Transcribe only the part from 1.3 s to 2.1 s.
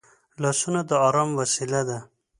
وسیله ده